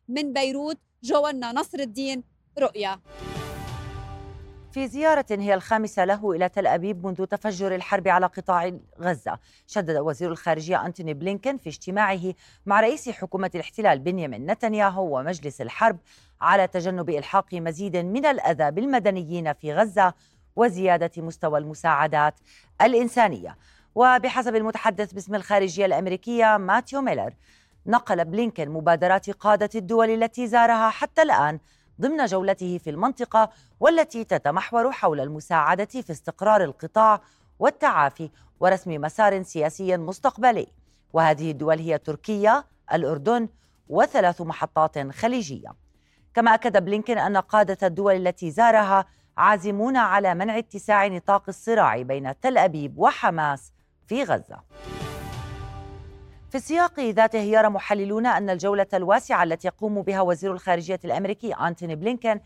[0.09, 2.25] من بيروت جوانا نصر الدين
[2.59, 3.01] رؤيا.
[4.73, 9.39] في زيارة هي الخامسة له إلى تل أبيب منذ تفجر الحرب على قطاع غزة.
[9.67, 12.35] شدد وزير الخارجية أنتوني بلينكن في اجتماعه
[12.67, 15.99] مع رئيس حكومة الاحتلال بنيامين نتنياهو ومجلس الحرب
[16.41, 20.15] على تجنب إلحاق مزيد من الأذى بالمدنيين في غزة
[20.57, 22.35] وزيادة مستوى المساعدات
[22.83, 23.57] الإنسانية.
[23.95, 27.35] وبحسب المتحدث باسم الخارجية الأمريكية ماتيو ميلر
[27.87, 31.59] نقل بلينكن مبادرات قادة الدول التي زارها حتى الآن
[32.01, 37.21] ضمن جولته في المنطقة والتي تتمحور حول المساعدة في استقرار القطاع
[37.59, 40.67] والتعافي ورسم مسار سياسي مستقبلي.
[41.13, 43.49] وهذه الدول هي تركيا الأردن
[43.89, 45.73] وثلاث محطات خليجية.
[46.35, 49.05] كما أكد بلينكن أن قادة الدول التي زارها
[49.37, 53.73] عازمون على منع اتساع نطاق الصراع بين تل أبيب وحماس
[54.07, 54.61] في غزة.
[56.51, 61.97] في السياق ذاته يرى محللون أن الجولة الواسعة التي يقوم بها وزير الخارجية الأمريكي أنتوني
[61.97, 62.41] بلينكن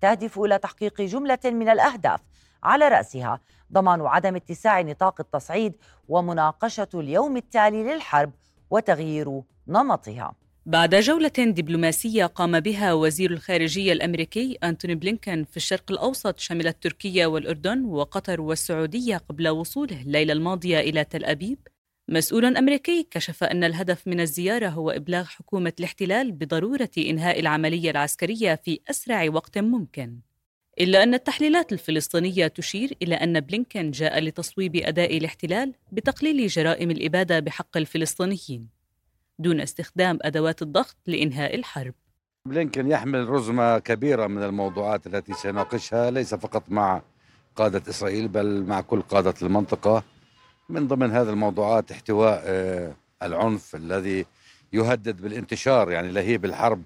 [0.00, 2.20] تهدف إلى تحقيق جملة من الأهداف
[2.62, 3.40] على رأسها.
[3.72, 5.72] ضمان عدم اتساع نطاق التصعيد
[6.08, 8.32] ومناقشة اليوم التالي للحرب
[8.70, 10.34] وتغيير نمطها.
[10.66, 17.26] بعد جولة دبلوماسية قام بها وزير الخارجية الأمريكي أنتوني بلينكن في الشرق الأوسط شملت تركيا
[17.26, 21.58] والأردن وقطر والسعودية قبل وصوله الليلة الماضية إلى تل أبيب.
[22.12, 28.54] مسؤول أمريكي كشف أن الهدف من الزيارة هو إبلاغ حكومة الاحتلال بضرورة إنهاء العملية العسكرية
[28.64, 30.18] في أسرع وقت ممكن.
[30.80, 37.40] إلا أن التحليلات الفلسطينية تشير إلى أن بلينكن جاء لتصويب أداء الاحتلال بتقليل جرائم الإبادة
[37.40, 38.68] بحق الفلسطينيين
[39.38, 41.94] دون استخدام أدوات الضغط لإنهاء الحرب.
[42.48, 47.02] بلينكن يحمل رزمة كبيرة من الموضوعات التي سيناقشها ليس فقط مع
[47.56, 50.02] قادة إسرائيل بل مع كل قادة المنطقة.
[50.70, 54.26] من ضمن هذه الموضوعات احتواء آه، العنف الذي
[54.72, 56.82] يهدد بالانتشار يعني لهيب الحرب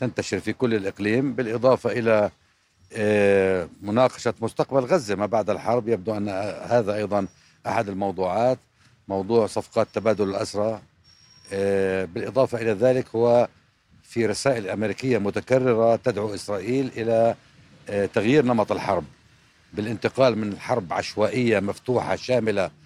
[0.00, 2.30] تنتشر في كل الإقليم بالإضافة إلى
[2.92, 5.14] آه، مناقشة مستقبل غزة.
[5.14, 6.28] ما بعد الحرب يبدو أن
[6.68, 7.26] هذا أيضا
[7.66, 8.58] أحد الموضوعات
[9.08, 10.80] موضوع صفقات تبادل الأسرى
[11.52, 13.48] آه، بالإضافة إلى ذلك هو
[14.02, 17.34] في رسائل أمريكية متكررة تدعو إسرائيل إلى
[18.14, 19.04] تغيير نمط الحرب
[19.72, 22.85] بالانتقال من حرب عشوائية مفتوحة شاملة آه،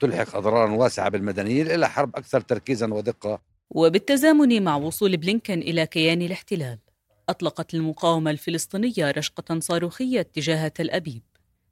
[0.00, 3.40] تلحق أضرارا واسعة بالمدنيين إلى حرب أكثر تركيزا ودقة.
[3.70, 6.78] وبالتزامن مع وصول بلينكن إلى كيان الاحتلال
[7.28, 11.22] أطلقت المقاومة الفلسطينية رشقة صاروخية تجاه تل أبيب.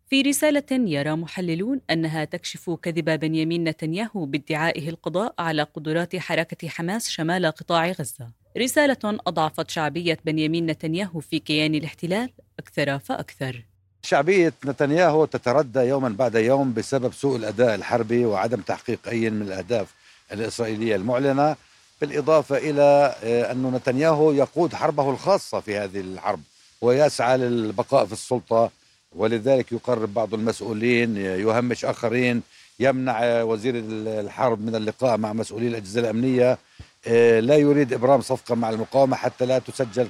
[0.07, 7.11] في رسالة يرى محللون أنها تكشف كذب بنيامين نتنياهو بادعائه القضاء على قدرات حركة حماس
[7.11, 8.33] شمال قطاع غزة.
[8.59, 13.67] رسالة أضعفت شعبية بنيامين نتنياهو في كيان الاحتلال أكثر فأكثر.
[14.05, 19.87] شعبية نتنياهو تتردى يوما بعد يوم بسبب سوء الأداء الحربي وعدم تحقيق أي من الأهداف
[20.33, 21.57] الإسرائيلية المعلنة
[22.01, 26.41] بالإضافة إلى آه، أن نتنياهو يقود حربه الخاصة في هذه الحرب
[26.81, 28.71] ويسعى للبقاء في السلطة
[29.17, 32.43] ولذلك يقرب بعض المسؤولين يهمش آخرين
[32.81, 36.59] يمنع وزير الحرب من اللقاء مع مسؤولي الأجهزة الأمنية
[37.07, 40.09] آه، لا يريد إبرام صفقة مع المقاومة حتى لا تسجل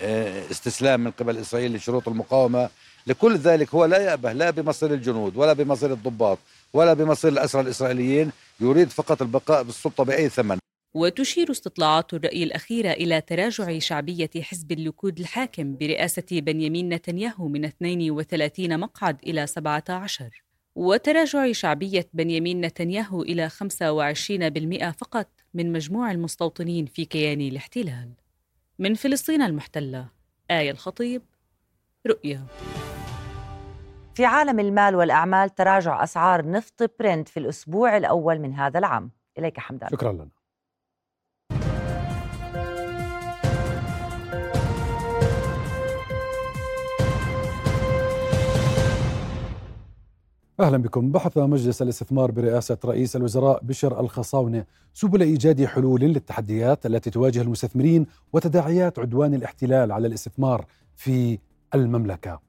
[0.00, 2.68] كاستسلام من قبل إسرائيل لشروط المقاومة.
[3.06, 6.38] لكل ذلك هو لا يأبه لا بمصير الجنود ولا بمصير الضباط
[6.72, 10.58] ولا بمصير الأسرى الإسرائيليين يريد فقط البقاء بالسلطة بأي ثمن.
[10.94, 18.80] وتشير استطلاعات الرأي الأخيرة إلى تراجع شعبية حزب الليكود الحاكم برئاسة بنيامين نتنياهو من 32
[18.80, 20.42] مقعد إلى 17
[20.74, 28.10] وتراجع شعبية بنيامين نتنياهو إلى 25% فقط من مجموع المستوطنين في كيان الاحتلال.
[28.78, 30.08] من فلسطين المحتلة
[30.50, 31.22] آية الخطيب.
[32.06, 32.42] رؤيا
[34.14, 39.10] في عالم المال والأعمال تراجع أسعار نفط برنت في الأسبوع الأول من هذا العام.
[39.38, 39.90] إليك حمدان.
[39.90, 40.28] شكرا لنا.
[50.60, 51.12] أهلا بكم.
[51.12, 54.64] بحث مجلس الاستثمار برئاسة رئيس الوزراء بشر الخصاونة
[54.94, 61.38] سبل إيجاد حلول للتحديات التي تواجه المستثمرين وتداعيات عدوان الاحتلال على الاستثمار في
[61.74, 62.40] المملكة.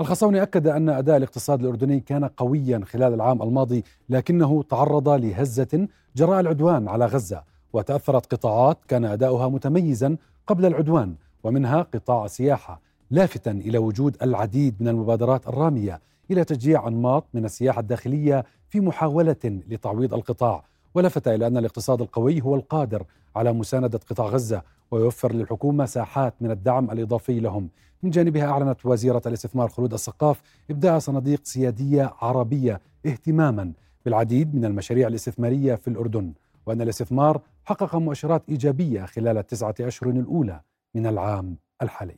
[0.00, 6.40] الخصاوني أكد أن أداء الاقتصاد الأردني كان قويا خلال العام الماضي لكنه تعرض لهزة جراء
[6.40, 13.78] العدوان على غزة وتأثرت قطاعات كان أداؤها متميزا قبل العدوان ومنها قطاع السياحة لافتا إلى
[13.78, 16.00] وجود العديد من المبادرات الرامية
[16.30, 20.64] إلى تشجيع أنماط من السياحة الداخلية في محاولة لتعويض القطاع
[20.96, 23.04] ولفت إلى أن الاقتصاد القوي هو القادر
[23.36, 27.68] على مساندة قطاع غزة ويوفر للحكومة ساحات من الدعم الإضافي لهم.
[28.02, 33.72] من جانبها أعلنت وزيرة الاستثمار خلود السقاف إبداء صناديق سيادية عربية اهتماما
[34.04, 36.32] بالعديد من المشاريع الاستثمارية في الأردن
[36.66, 40.60] وأن الاستثمار حقق مؤشرات إيجابية خلال التسعة أشهر الأولى
[40.94, 42.16] من العام الحالي.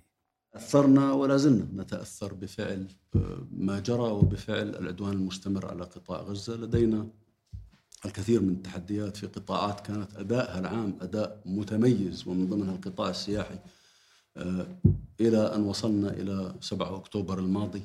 [0.55, 2.87] أثرنا ولا زلنا نتأثر بفعل
[3.51, 7.07] ما جرى وبفعل العدوان المستمر على قطاع غزة لدينا
[8.05, 13.59] الكثير من التحديات في قطاعات كانت أدائها العام أداء متميز ومن ضمنها القطاع السياحي.
[14.37, 14.67] آه،
[15.21, 17.83] إلى أن وصلنا إلى 7 أكتوبر الماضي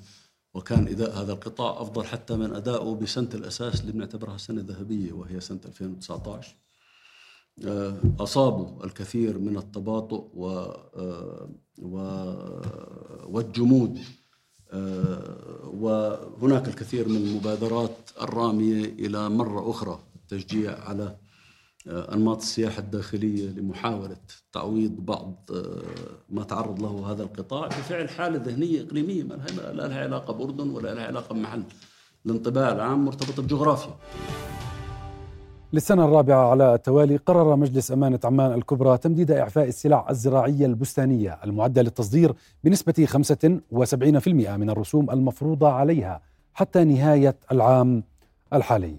[0.53, 5.39] وكان أداء هذا القطاع أفضل حتى من أدائه بسنة الأساس اللي بنعتبرها سنة ذهبية وهي
[5.39, 6.55] سنة 2019
[7.65, 11.49] آه، أصابوا الكثير من التباطؤ آه،
[13.25, 13.99] والجمود.
[15.73, 21.15] وهناك الكثير من المبادرات الرامية إلى مرة أخرى التشجيع على
[21.87, 24.17] أنماط السياحة الداخلية لمحاولة
[24.53, 25.49] تعويض بعض
[26.29, 31.07] ما تعرض له هذا القطاع بفعل حالة ذهنية إقليمية ما لها علاقة بأردن ولا لها
[31.07, 31.63] علاقة بمحل
[32.25, 33.95] الانطباع العام مرتبط بجغرافيا.
[35.73, 41.81] للسنة الرابعة على التوالي قرر مجلس أمانة عمان الكبرى تمديد إعفاء السلع الزراعية البستانية المعدة
[41.81, 46.21] للتصدير بنسبة 75% من الرسوم المفروضة عليها
[46.53, 48.03] حتى نهاية العام
[48.53, 48.95] الحالي.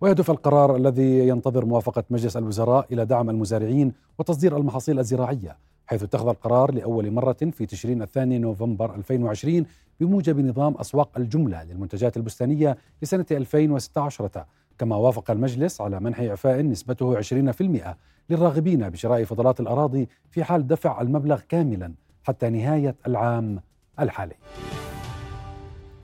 [0.00, 5.56] ويهدف القرار الذي ينتظر موافقة مجلس الوزراء إلى دعم المزارعين وتصدير المحاصيل الزراعية
[5.86, 9.64] حيث اتخذ القرار لأول مرة في تشرين الثاني نوفمبر 2020
[10.00, 14.46] بموجب نظام أسواق الجملة للمنتجات البستانية لسنة 2016
[14.78, 17.96] كما وافق المجلس على منح إعفاء نسبته 20%
[18.30, 21.92] للراغبين بشراء فضلات الأراضي في حال دفع المبلغ كاملا
[22.24, 23.60] حتى نهاية العام
[24.00, 24.34] الحالي.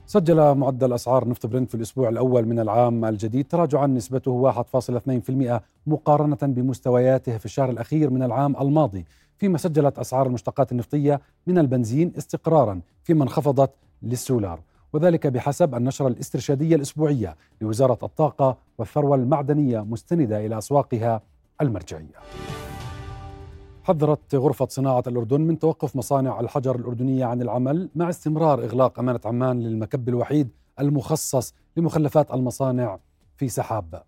[0.07, 6.37] سجل معدل أسعار نفط برنت في الأسبوع الأول من العام الجديد تراجعا نسبته 1.2% مقارنة
[6.41, 9.05] بمستوياته في الشهر الأخير من العام الماضي
[9.37, 13.71] فيما سجلت أسعار المشتقات النفطية من البنزين استقرارا فيما انخفضت
[14.03, 14.59] للسولار.
[14.95, 21.21] وذلك بحسب النشرة الاسترشادية الأسبوعية لوزارة الطاقة والثروة المعدنية مستندة إلى أسواقها
[21.61, 22.15] المرجعية.
[23.83, 29.19] حذرت غرفة صناعة الأردن من توقف مصانع الحجر الأردنية عن العمل مع استمرار إغلاق أمانة
[29.25, 32.99] عمان للمكب الوحيد المخصص لمخلفات المصانع
[33.37, 34.03] في سحاب.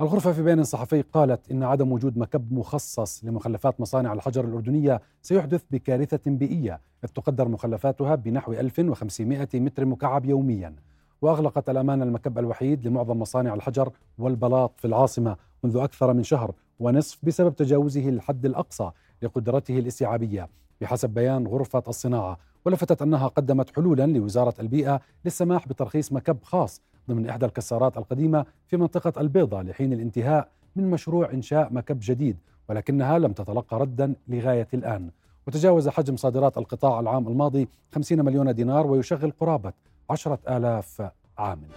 [0.00, 5.62] الغرفة في بيان صحفي قالت إن عدم وجود مكب مخصص لمخلفات مصانع الحجر الأردنية سيحدث
[5.70, 10.74] بكارثة بيئية إذ تقدر مخلفاتها بنحو 1500 متر مكعب يوميا.
[11.22, 17.18] وأغلقت الأمانة المكب الوحيد لمعظم مصانع الحجر والبلاط في العاصمة منذ أكثر من شهر ونصف
[17.22, 18.90] بسبب تجاوزه الحد الأقصى
[19.22, 20.48] لقدرته الاستيعابية.
[20.80, 27.28] بحسب بيان غرفة الصناعة ولفتت أنها قدمت حلولا لوزارة البيئة للسماح بترخيص مكب خاص ضمن
[27.28, 32.36] إحدى الكسارات القديمة في منطقة البيضة لحين الانتهاء من مشروع إنشاء مكب جديد
[32.68, 35.10] ولكنها لم تتلقى ردا لغاية الآن.
[35.46, 39.72] وتجاوز حجم صادرات القطاع العام الماضي 50 مليون دينار ويشغل قرابة
[40.10, 41.68] عشرة آلاف عامل.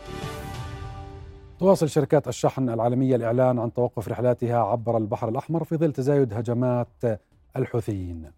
[1.59, 7.21] تواصل شركات الشحن العالمية الإعلان عن توقف رحلاتها عبر البحر الأحمر في ظل تزايد هجمات
[7.55, 8.31] الحوثيين.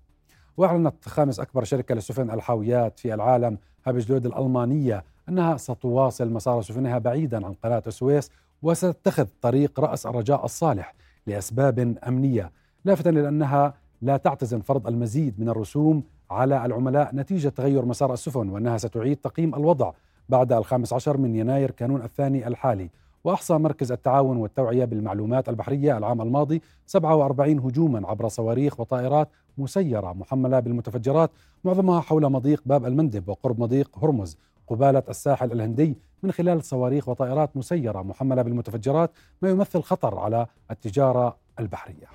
[0.58, 7.46] وأعلنت خامس أكبر شركة لسفن الحاويات في العالم هابجلود الألمانية أنها ستواصل مسار سفنها بعيدا
[7.46, 10.94] عن قناة السويس وستتخذ طريق رأس الرجاء الصالح
[11.28, 12.52] لأسباب أمنية
[12.86, 18.50] لافتا إلى أنها لا تعتزم فرض المزيد من الرسوم على العملاء نتيجة تغير مسار السفن
[18.50, 19.92] وأنها ستعيد تقييم الوضع
[20.30, 22.90] بعد الخامس عشر من يناير كانون الثاني الحالي.
[23.24, 30.60] وأحصى مركز التعاون والتوعية بالمعلومات البحرية العام الماضي 47 هجوما عبر صواريخ وطائرات مسيرة محملة
[30.60, 31.32] بالمتفجرات
[31.64, 34.38] معظمها حول مضيق باب المندب وقرب مضيق هرمز.
[34.72, 39.12] قبالة الساحل الهندي من خلال صواريخ وطائرات مسيرة محملة بالمتفجرات
[39.42, 42.08] ما يمثل خطر على التجارة البحرية.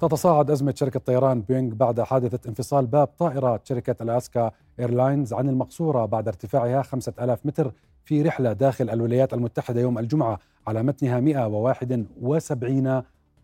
[0.00, 6.06] تتصاعد أزمة شركة طيران بوينغ بعد حادثة انفصال باب طائرة شركة ألاسكا إيرلاينز عن المقصورة
[6.06, 7.72] بعد ارتفاعها 5000 متر
[8.04, 13.02] في رحلة داخل الولايات المتحدة يوم الجمعة على متنها 171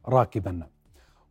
[0.08, 0.66] راكبا.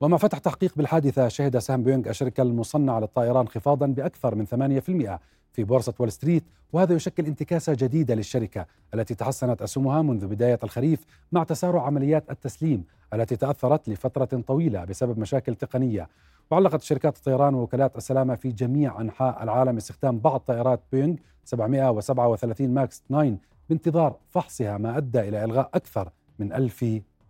[0.01, 5.20] ومع فتح تحقيق بالحادثة شهد سهم بوينغ الشركة المصنعة للطائرات انخفاضا بأكثر من 8%
[5.56, 6.43] في بورصة وول ستريت
[6.74, 12.84] وهذا يشكل انتكاسة جديدة للشركة التي تحسنت أسهمها منذ بداية الخريف مع تسارع عمليات التسليم
[13.14, 16.10] التي تأثرت لفترة طويلة بسبب مشاكل تقنية.
[16.51, 23.03] وعلقت شركات الطيران ووكالات السلامة في جميع أنحاء العالم استخدام بعض طائرات بيونغ 737 ماكس
[23.10, 23.38] 9
[23.70, 26.86] بانتظار فحصها ما أدى إلى إلغاء أكثر من ألف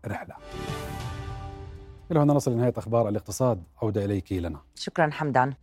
[0.06, 0.36] رحلة.
[2.12, 3.64] إلى هنا نصل لنهاية أخبار الاقتصاد.
[3.82, 5.54] عودة إليك لنا شكرا حمدان.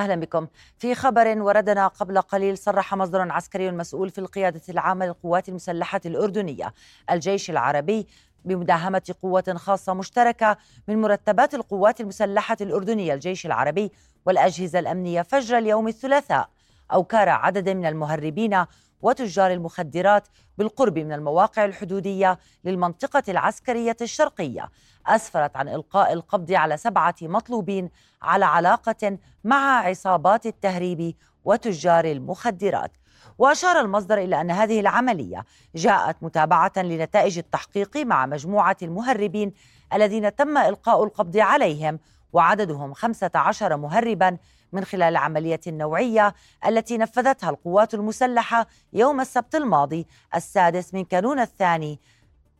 [0.00, 0.46] أهلا بكم.
[0.78, 6.74] في خبر وردنا قبل قليل صرح مصدر عسكري مسؤول في القيادة العامة للقوات المسلحة الأردنية.
[7.10, 8.06] الجيش العربي
[8.44, 10.56] بمداهمة قوة خاصة مشتركة
[10.88, 13.14] من مرتبات القوات المسلحة الأردنية.
[13.14, 13.92] الجيش العربي
[14.26, 16.48] والأجهزة الأمنية فجر اليوم الثلاثاء.
[16.92, 18.64] أوكار عدد من المهربين
[19.02, 20.28] وتجار المخدرات
[20.58, 24.68] بالقرب من المواقع الحدودية للمنطقة العسكرية الشرقية.
[25.06, 27.90] أسفرت عن إلقاء القبض على سبعة مطلوبين
[28.22, 32.92] على علاقة مع عصابات التهريب وتجار المخدرات.
[33.38, 35.44] وأشار المصدر إلى أن هذه العملية
[35.74, 39.52] جاءت متابعة لنتائج التحقيق مع مجموعة المهربين
[39.92, 41.98] الذين تم إلقاء القبض عليهم
[42.32, 44.36] وعددهم 15 مهربا
[44.72, 46.34] من خلال العملية النوعية
[46.66, 52.00] التي نفذتها القوات المسلحة يوم السبت الماضي السادس من كانون الثاني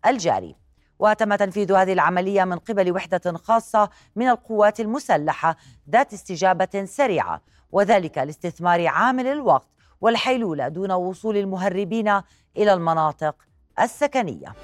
[0.06, 0.56] الجاري.
[0.98, 5.56] وتم تنفيذ هذه العملية من قبل وحدة خاصة من القوات المسلحة
[5.90, 7.42] ذات استجابة سريعة
[7.72, 9.68] وذلك لاستثمار عامل الوقت
[10.00, 12.08] والحيلولة دون وصول المهربين
[12.56, 13.34] إلى المناطق
[13.80, 14.54] السكنية.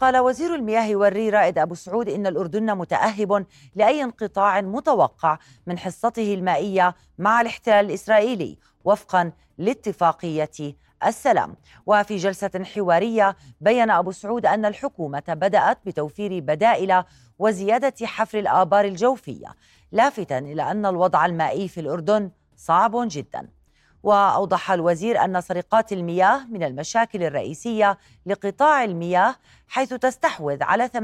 [0.00, 6.34] قال وزير المياه والري رائد أبو سعود إن الأردن متأهب لأي انقطاع متوقع من حصته
[6.34, 10.74] المائية مع الاحتلال الإسرائيلي وفقا لاتفاقية
[11.06, 11.56] السلام.
[11.86, 17.04] وفي جلسة حوارية بين أبو سعود أن الحكومة بدأت بتوفير بدائل
[17.38, 19.54] وزيادة حفر الآبار الجوفية
[19.92, 23.59] لافتا إلى أن الوضع المائي في الأردن صعب جدا.
[24.02, 29.34] وأوضح الوزير أن سرقات المياه من المشاكل الرئيسية لقطاع المياه
[29.68, 30.94] حيث تستحوذ على 80%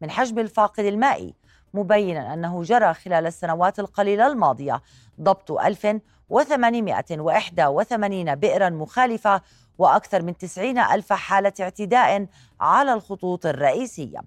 [0.00, 1.34] من حجم الفاقد المائي
[1.74, 4.82] مبينا أنه جرى خلال السنوات القليلة الماضية
[5.20, 9.42] ضبط 1881 بئرا مخالفة
[9.78, 12.26] وأكثر من 90 ألف حالة اعتداء
[12.60, 14.20] على الخطوط الرئيسية.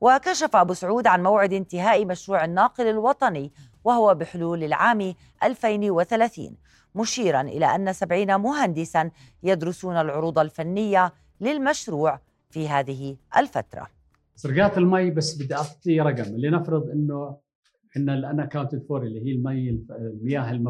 [0.00, 3.52] وكشف أبو سعود عن موعد انتهاء مشروع الناقل الوطني
[3.84, 6.56] وهو بحلول العام 2030
[6.96, 9.10] مشيرا إلى أن سبعين مهندسا
[9.42, 12.20] يدرسون العروض الفنية للمشروع
[12.50, 13.86] في هذه الفترة.
[14.34, 16.36] سرقات المي بس بدي أعطي رقم.
[16.36, 17.36] لنفرض أنه
[17.96, 20.60] إن ال unaccounted for اللي هي المي المياه.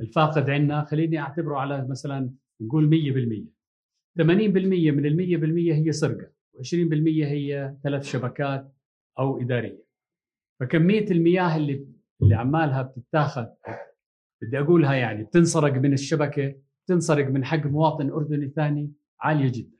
[0.00, 2.30] الفاقد عندنا خليني أعتبره على مثلا
[2.60, 3.52] نقول 100%
[4.18, 6.74] 80% من ال 100% هي سرقة و20%
[7.06, 8.72] هي تلف شبكات
[9.18, 9.84] أو إدارية.
[10.60, 11.86] فكمية المياه اللي
[12.22, 13.46] اللي عمالها بتتاخذ
[14.42, 19.76] بدي أقولها يعني بتنسرق من الشبكة بتنسرق من حق مواطن أردني ثاني عالية جدا.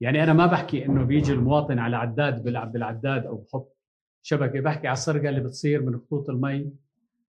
[0.00, 3.76] يعني أنا ما بحكي إنه بيجي المواطن على عداد بيلعب بالعداد أو بحط
[4.22, 6.72] شبكة بحكي على السرقة اللي بتصير من خطوط المي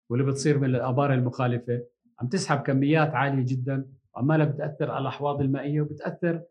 [0.08, 1.82] واللي بتصير من الآبار المخالفة.
[2.20, 6.42] عم تسحب كميات عالية جدا وعمالها بتأثر على الأحواض المائية وبتأثر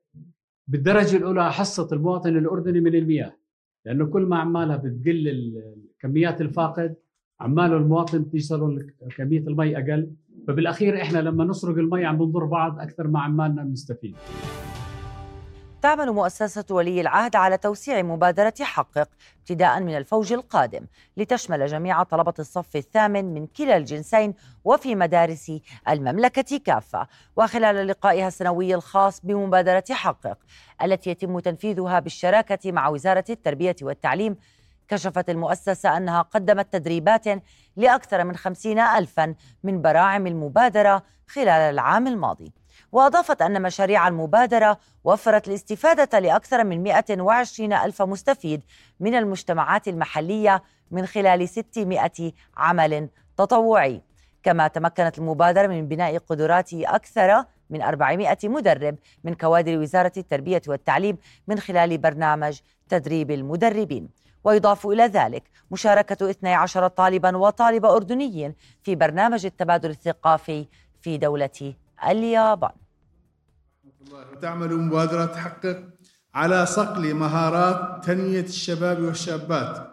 [0.67, 3.37] بالدرجة الأولى حصة المواطن الأردني من المياه.
[3.85, 5.53] لأنه كل ما عمالها بتقل
[5.99, 6.95] كميات الفاقد
[7.41, 8.87] عماله المواطن بتوصل
[9.17, 10.09] كمية المي أقل.
[10.47, 14.15] فبالأخير إحنا لما نسرق المي عم بنضر بعض أكثر ما عمالنا بنستفيد
[15.81, 20.85] تعمل مؤسسة ولي العهد على توسيع مبادرة حقق ابتداء من الفوج القادم
[21.17, 24.33] لتشمل جميع طلبة الصف الثامن من كلا الجنسين
[24.63, 25.51] وفي مدارس
[25.89, 27.07] المملكة كافة.
[27.37, 30.37] وخلال لقائها السنوي الخاص بمبادرة حقق
[30.83, 34.35] التي يتم تنفيذها بالشراكة مع وزارة التربية والتعليم
[34.91, 37.25] كشفت المؤسسة أنها قدمت تدريبات
[37.75, 42.51] لأكثر من خمسين ألفا من براعم المبادرة خلال العام الماضي.
[42.91, 48.63] وأضافت أن مشاريع المبادرة وفرت الاستفادة لأكثر من 120 ألف مستفيد
[48.99, 52.11] من المجتمعات المحلية من خلال 600
[52.57, 54.01] عمل تطوعي.
[54.43, 61.17] كما تمكنت المبادرة من بناء قدرات أكثر من 400 مدرب من كوادر وزارة التربية والتعليم
[61.47, 64.21] من خلال برنامج تدريب المدربين.
[64.43, 70.65] ويضاف إلى ذلك مشاركة 12 طالبا وطالبة أردنيين في برنامج التبادل الثقافي
[71.01, 71.73] في دولة
[72.09, 72.71] اليابان.
[74.41, 75.83] تعمل مبادرة تحقق
[76.33, 79.87] على صقل مهارات تنمية الشباب والشابات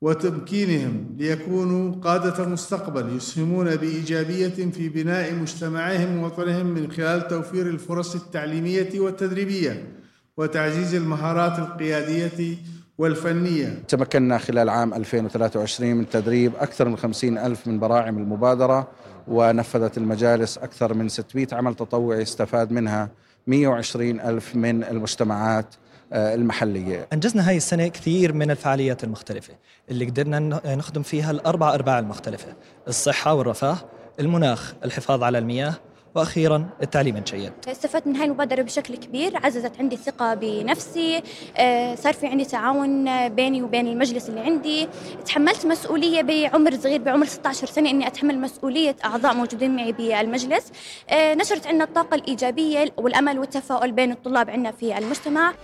[0.00, 9.00] وتمكينهم ليكونوا قادة المستقبل يسهمون بإيجابية في بناء مجتمعهم ووطنهم من خلال توفير الفرص التعليمية
[9.00, 9.92] والتدريبية
[10.36, 12.56] وتعزيز المهارات القيادية
[12.98, 13.82] والفنية.
[13.88, 18.88] تمكنا خلال عام 2023 من تدريب أكثر من 50 ألف من براعم المبادرة
[19.28, 23.10] ونفذت المجالس أكثر من 600 عمل تطوعي استفاد منها
[23.46, 25.74] 120 ألف من المجتمعات
[26.12, 27.08] آه، المحلية.
[27.12, 29.54] أنجزنا هاي السنة كثير من الفعاليات المختلفة.
[29.90, 30.38] اللي قدرنا
[30.74, 32.54] نخدم فيها الأربع أرباع المختلفة.
[32.88, 33.76] الصحة والرفاه
[34.20, 35.74] المناخ الحفاظ على المياه
[36.16, 37.52] وأخيرا التعليم الجيد.
[37.68, 41.22] استفدت من هاي المبادرة بشكل كبير، عززت عندي الثقة بنفسي،
[41.56, 44.88] آه، صار في عندي تعاون بيني وبين المجلس اللي عندي،
[45.26, 50.72] تحملت مسؤولية بعمر صغير بعمر 16 سنة إني أتحمل مسؤولية أعضاء موجودين معي بالمجلس،
[51.10, 55.54] آه، نشرت عندنا الطاقة الإيجابية والأمل والتفاؤل بين الطلاب عندنا في المجتمع.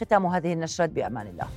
[0.00, 1.48] ختام هذه النشرات بأمان الله.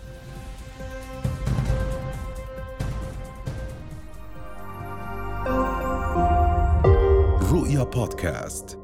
[7.53, 8.82] رؤيا بودكاست.